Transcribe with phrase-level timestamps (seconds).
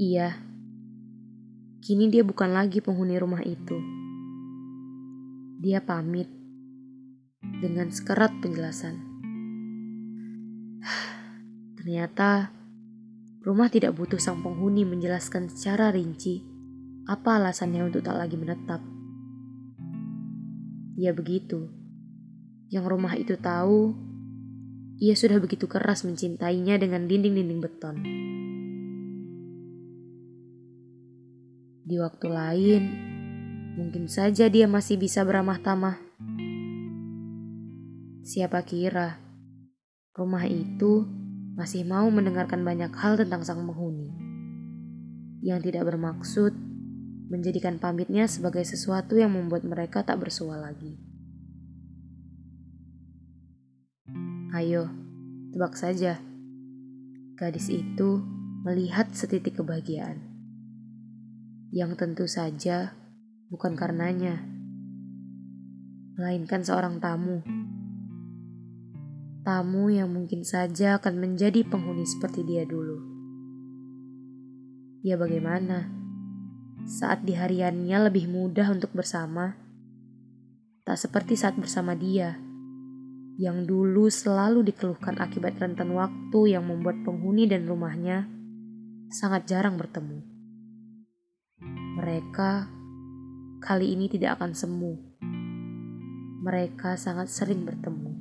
[0.00, 0.32] Iya,
[1.84, 3.76] kini dia bukan lagi penghuni rumah itu.
[5.60, 6.24] Dia pamit
[7.60, 8.96] dengan sekerat penjelasan.
[11.76, 12.48] Ternyata
[13.44, 16.48] rumah tidak butuh sang penghuni menjelaskan secara rinci
[17.04, 18.80] apa alasannya untuk tak lagi menetap.
[20.96, 21.68] Ya begitu,
[22.72, 23.92] yang rumah itu tahu,
[24.96, 27.96] ia sudah begitu keras mencintainya dengan dinding-dinding beton.
[31.90, 32.82] Di waktu lain,
[33.74, 35.98] mungkin saja dia masih bisa beramah tamah.
[38.22, 39.18] Siapa kira
[40.14, 41.02] rumah itu
[41.58, 44.06] masih mau mendengarkan banyak hal tentang sang penghuni
[45.42, 46.54] yang tidak bermaksud
[47.26, 50.94] menjadikan pamitnya sebagai sesuatu yang membuat mereka tak bersua lagi.
[54.54, 54.86] Ayo,
[55.50, 56.22] tebak saja.
[57.34, 58.22] Gadis itu
[58.62, 60.29] melihat setitik kebahagiaan
[61.70, 62.98] yang tentu saja
[63.46, 64.42] bukan karenanya,
[66.18, 67.46] melainkan seorang tamu.
[69.46, 72.98] Tamu yang mungkin saja akan menjadi penghuni seperti dia dulu.
[75.06, 75.86] Ya bagaimana?
[76.90, 79.54] Saat di hariannya lebih mudah untuk bersama,
[80.82, 82.34] tak seperti saat bersama dia,
[83.38, 88.26] yang dulu selalu dikeluhkan akibat rentan waktu yang membuat penghuni dan rumahnya
[89.06, 90.29] sangat jarang bertemu
[92.00, 92.64] mereka
[93.60, 94.96] kali ini tidak akan semu.
[96.40, 98.19] Mereka sangat sering bertemu.